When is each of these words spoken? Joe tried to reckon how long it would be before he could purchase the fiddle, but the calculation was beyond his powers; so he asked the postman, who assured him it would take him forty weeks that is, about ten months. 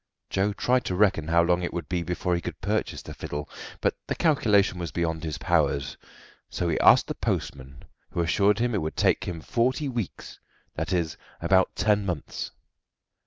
Joe 0.31 0.51
tried 0.51 0.83
to 0.85 0.95
reckon 0.95 1.27
how 1.27 1.43
long 1.43 1.61
it 1.61 1.71
would 1.75 1.87
be 1.87 2.01
before 2.01 2.33
he 2.33 2.41
could 2.41 2.59
purchase 2.59 3.03
the 3.03 3.13
fiddle, 3.13 3.47
but 3.81 3.93
the 4.07 4.15
calculation 4.15 4.79
was 4.79 4.91
beyond 4.91 5.23
his 5.23 5.37
powers; 5.37 5.95
so 6.49 6.67
he 6.69 6.79
asked 6.79 7.05
the 7.05 7.13
postman, 7.13 7.83
who 8.09 8.21
assured 8.21 8.57
him 8.57 8.73
it 8.73 8.81
would 8.81 8.97
take 8.97 9.25
him 9.25 9.41
forty 9.41 9.87
weeks 9.87 10.39
that 10.73 10.91
is, 10.91 11.17
about 11.39 11.75
ten 11.75 12.03
months. 12.03 12.49